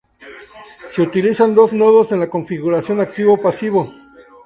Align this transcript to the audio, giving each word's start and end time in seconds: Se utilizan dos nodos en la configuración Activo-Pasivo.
Se 0.87 1.03
utilizan 1.03 1.53
dos 1.53 1.73
nodos 1.73 2.11
en 2.11 2.19
la 2.21 2.27
configuración 2.27 2.99
Activo-Pasivo. 3.01 3.93